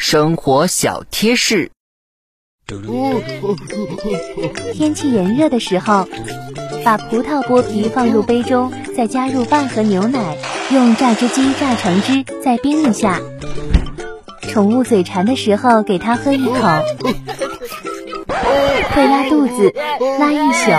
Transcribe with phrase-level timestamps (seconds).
[0.00, 1.70] 生活小贴士。
[4.72, 6.08] 天气炎热的时候
[6.82, 10.38] 把葡萄剥皮放入杯中再加入半盒牛奶
[10.72, 13.20] 用榨汁机榨成汁再冰一下。
[14.48, 16.54] 宠物嘴馋的时候给它喝一口。
[18.94, 19.74] 会拉肚子
[20.18, 20.70] 拉一宿。